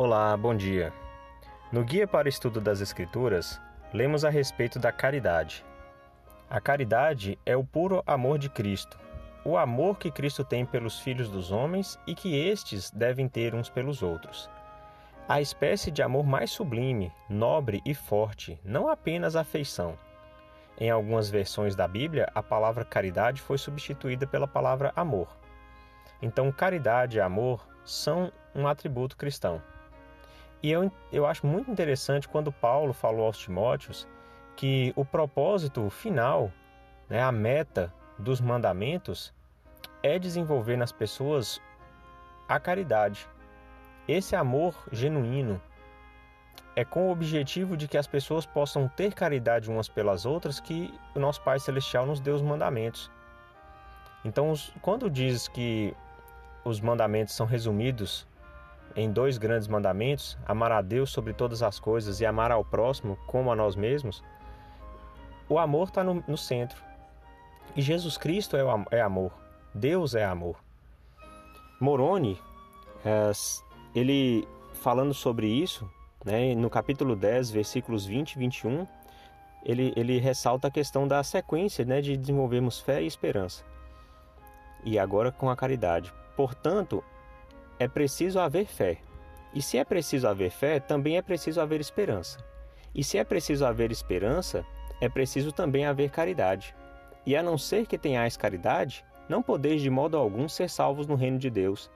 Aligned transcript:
Olá, 0.00 0.36
bom 0.36 0.54
dia. 0.54 0.92
No 1.72 1.82
Guia 1.82 2.06
para 2.06 2.26
o 2.26 2.28
Estudo 2.28 2.60
das 2.60 2.80
Escrituras, 2.80 3.60
lemos 3.92 4.24
a 4.24 4.30
respeito 4.30 4.78
da 4.78 4.92
caridade. 4.92 5.64
A 6.48 6.60
caridade 6.60 7.36
é 7.44 7.56
o 7.56 7.64
puro 7.64 8.00
amor 8.06 8.38
de 8.38 8.48
Cristo, 8.48 8.96
o 9.44 9.56
amor 9.56 9.98
que 9.98 10.08
Cristo 10.08 10.44
tem 10.44 10.64
pelos 10.64 11.00
filhos 11.00 11.28
dos 11.28 11.50
homens 11.50 11.98
e 12.06 12.14
que 12.14 12.36
estes 12.36 12.92
devem 12.92 13.26
ter 13.28 13.56
uns 13.56 13.68
pelos 13.68 14.00
outros. 14.00 14.48
A 15.28 15.40
espécie 15.40 15.90
de 15.90 16.00
amor 16.00 16.24
mais 16.24 16.52
sublime, 16.52 17.12
nobre 17.28 17.82
e 17.84 17.92
forte, 17.92 18.56
não 18.64 18.88
apenas 18.88 19.34
afeição. 19.34 19.98
Em 20.78 20.90
algumas 20.90 21.28
versões 21.28 21.74
da 21.74 21.88
Bíblia, 21.88 22.30
a 22.36 22.40
palavra 22.40 22.84
caridade 22.84 23.42
foi 23.42 23.58
substituída 23.58 24.28
pela 24.28 24.46
palavra 24.46 24.92
amor. 24.94 25.36
Então, 26.22 26.52
caridade 26.52 27.16
e 27.16 27.20
amor 27.20 27.66
são 27.84 28.30
um 28.54 28.68
atributo 28.68 29.16
cristão. 29.16 29.60
E 30.62 30.70
eu, 30.70 30.90
eu 31.12 31.26
acho 31.26 31.46
muito 31.46 31.70
interessante 31.70 32.28
quando 32.28 32.50
Paulo 32.50 32.92
falou 32.92 33.26
aos 33.26 33.38
Timóteos 33.38 34.08
que 34.56 34.92
o 34.96 35.04
propósito 35.04 35.88
final, 35.88 36.52
né, 37.08 37.22
a 37.22 37.30
meta 37.30 37.92
dos 38.18 38.40
mandamentos, 38.40 39.32
é 40.02 40.18
desenvolver 40.18 40.76
nas 40.76 40.90
pessoas 40.90 41.60
a 42.48 42.58
caridade. 42.58 43.28
Esse 44.08 44.34
amor 44.34 44.74
genuíno 44.90 45.60
é 46.74 46.84
com 46.84 47.08
o 47.08 47.12
objetivo 47.12 47.76
de 47.76 47.86
que 47.86 47.98
as 47.98 48.06
pessoas 48.06 48.46
possam 48.46 48.88
ter 48.88 49.12
caridade 49.12 49.70
umas 49.70 49.88
pelas 49.88 50.24
outras 50.24 50.60
que 50.60 50.92
o 51.14 51.20
nosso 51.20 51.42
Pai 51.42 51.58
Celestial 51.58 52.06
nos 52.06 52.20
deu 52.20 52.34
os 52.34 52.42
mandamentos. 52.42 53.10
Então, 54.24 54.52
quando 54.80 55.10
diz 55.10 55.46
que 55.46 55.94
os 56.64 56.80
mandamentos 56.80 57.34
são 57.34 57.46
resumidos 57.46 58.26
em 58.98 59.12
dois 59.12 59.38
grandes 59.38 59.68
mandamentos, 59.68 60.36
amar 60.44 60.72
a 60.72 60.82
Deus 60.82 61.10
sobre 61.10 61.32
todas 61.32 61.62
as 61.62 61.78
coisas 61.78 62.20
e 62.20 62.26
amar 62.26 62.50
ao 62.50 62.64
próximo 62.64 63.16
como 63.28 63.52
a 63.52 63.56
nós 63.56 63.76
mesmos, 63.76 64.24
o 65.48 65.56
amor 65.56 65.88
está 65.88 66.02
no, 66.02 66.22
no, 66.26 66.36
centro. 66.36 66.82
E 67.76 67.80
Jesus 67.80 68.18
Cristo 68.18 68.56
é, 68.56 68.64
o, 68.64 68.84
é 68.90 69.00
amor. 69.00 69.32
Deus 69.72 70.16
é 70.16 70.24
amor. 70.24 70.56
Moroni, 71.80 72.40
é, 73.04 73.30
ele 73.94 74.46
falando 74.74 75.14
sobre 75.14 75.46
isso, 75.46 75.88
né, 76.24 76.54
no 76.56 76.68
capítulo 76.68 77.14
10, 77.14 77.52
versículos 77.52 78.04
20 78.04 78.32
e 78.32 78.38
21, 78.40 78.86
ele, 79.64 79.92
ele 79.94 80.18
ressalta 80.18 80.66
a 80.66 80.72
questão 80.72 81.06
da 81.06 81.22
sequência 81.22 81.84
né, 81.84 82.00
de 82.00 82.16
desenvolvermos 82.16 82.80
fé 82.80 83.00
e 83.00 83.06
esperança. 83.06 83.64
E 84.84 84.98
agora 84.98 85.30
com 85.30 85.48
a 85.48 85.56
caridade. 85.56 86.12
Portanto, 86.36 87.02
é 87.78 87.86
preciso 87.86 88.40
haver 88.40 88.66
fé. 88.66 88.98
E 89.54 89.62
se 89.62 89.78
é 89.78 89.84
preciso 89.84 90.28
haver 90.28 90.50
fé, 90.50 90.80
também 90.80 91.16
é 91.16 91.22
preciso 91.22 91.60
haver 91.60 91.80
esperança. 91.80 92.38
E 92.94 93.02
se 93.02 93.18
é 93.18 93.24
preciso 93.24 93.64
haver 93.64 93.90
esperança, 93.90 94.64
é 95.00 95.08
preciso 95.08 95.52
também 95.52 95.86
haver 95.86 96.10
caridade. 96.10 96.74
E 97.24 97.36
a 97.36 97.42
não 97.42 97.56
ser 97.56 97.86
que 97.86 97.98
tenhais 97.98 98.36
caridade, 98.36 99.04
não 99.28 99.42
podeis 99.42 99.80
de 99.80 99.90
modo 99.90 100.16
algum 100.16 100.48
ser 100.48 100.68
salvos 100.68 101.06
no 101.06 101.14
reino 101.14 101.38
de 101.38 101.50
Deus. 101.50 101.90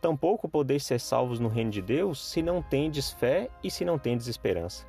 Tampouco 0.00 0.48
podeis 0.48 0.84
ser 0.84 1.00
salvos 1.00 1.38
no 1.38 1.48
reino 1.48 1.70
de 1.70 1.82
Deus 1.82 2.24
se 2.24 2.42
não 2.42 2.62
tendes 2.62 3.10
fé 3.10 3.50
e 3.62 3.70
se 3.70 3.84
não 3.84 3.98
tendes 3.98 4.26
esperança. 4.26 4.86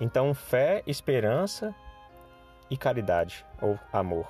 Então, 0.00 0.34
fé, 0.34 0.82
esperança 0.86 1.74
e 2.68 2.76
caridade, 2.76 3.44
ou 3.60 3.78
amor, 3.92 4.26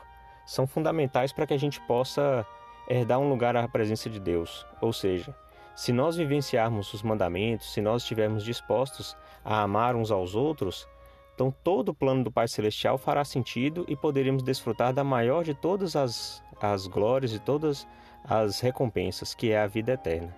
são 0.46 0.66
fundamentais 0.66 1.32
para 1.32 1.46
que 1.46 1.55
a 1.55 1.58
gente 1.58 1.80
possa 1.82 2.46
herdar 2.88 3.18
um 3.18 3.28
lugar 3.28 3.56
à 3.56 3.66
presença 3.68 4.08
de 4.10 4.20
Deus. 4.20 4.66
Ou 4.80 4.92
seja, 4.92 5.34
se 5.74 5.92
nós 5.92 6.16
vivenciarmos 6.16 6.92
os 6.94 7.02
mandamentos, 7.02 7.72
se 7.72 7.80
nós 7.80 8.02
estivermos 8.02 8.44
dispostos 8.44 9.16
a 9.44 9.62
amar 9.62 9.96
uns 9.96 10.10
aos 10.10 10.34
outros, 10.34 10.88
então 11.34 11.52
todo 11.64 11.88
o 11.88 11.94
plano 11.94 12.22
do 12.22 12.30
Pai 12.30 12.46
Celestial 12.46 12.96
fará 12.96 13.24
sentido 13.24 13.84
e 13.89 13.96
poderemos 13.96 14.42
desfrutar 14.42 14.92
da 14.92 15.02
maior 15.02 15.42
de 15.42 15.55
todas 15.55 15.96
as, 15.96 16.42
as 16.61 16.86
glórias 16.86 17.33
e 17.33 17.40
todas 17.40 17.86
as 18.24 18.61
recompensas, 18.61 19.34
que 19.34 19.51
é 19.51 19.61
a 19.61 19.66
vida 19.66 19.92
eterna. 19.92 20.34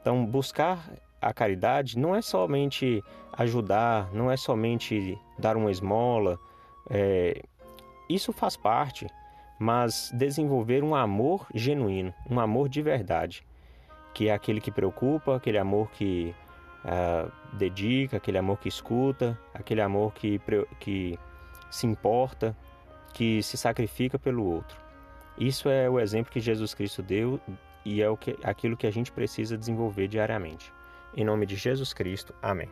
Então, 0.00 0.24
buscar 0.26 0.90
a 1.20 1.32
caridade 1.32 1.98
não 1.98 2.14
é 2.14 2.20
somente 2.20 3.02
ajudar, 3.32 4.12
não 4.12 4.30
é 4.30 4.36
somente 4.36 5.18
dar 5.38 5.56
uma 5.56 5.70
esmola, 5.70 6.38
é, 6.90 7.42
isso 8.08 8.32
faz 8.32 8.56
parte, 8.56 9.06
mas 9.58 10.10
desenvolver 10.14 10.84
um 10.84 10.94
amor 10.94 11.46
genuíno, 11.54 12.12
um 12.28 12.38
amor 12.38 12.68
de 12.68 12.82
verdade, 12.82 13.46
que 14.12 14.28
é 14.28 14.34
aquele 14.34 14.60
que 14.60 14.70
preocupa, 14.70 15.36
aquele 15.36 15.58
amor 15.58 15.90
que 15.90 16.34
uh, 16.84 17.30
dedica, 17.56 18.16
aquele 18.16 18.38
amor 18.38 18.58
que 18.58 18.68
escuta, 18.68 19.38
aquele 19.54 19.80
amor 19.80 20.12
que, 20.14 20.40
que 20.80 21.18
se 21.70 21.86
importa, 21.86 22.56
que 23.12 23.42
se 23.42 23.56
sacrifica 23.56 24.18
pelo 24.18 24.44
outro. 24.44 24.76
Isso 25.38 25.68
é 25.68 25.88
o 25.88 26.00
exemplo 26.00 26.32
que 26.32 26.40
Jesus 26.40 26.72
Cristo 26.74 27.02
deu 27.02 27.40
e 27.84 28.02
é 28.02 28.08
o 28.08 28.16
que, 28.16 28.36
aquilo 28.42 28.76
que 28.76 28.86
a 28.86 28.90
gente 28.90 29.12
precisa 29.12 29.56
desenvolver 29.56 30.08
diariamente. 30.08 30.72
Em 31.14 31.24
nome 31.24 31.46
de 31.46 31.56
Jesus 31.56 31.92
Cristo, 31.92 32.34
amém. 32.42 32.68